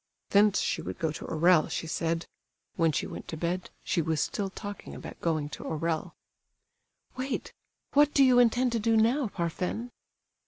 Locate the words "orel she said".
1.25-2.25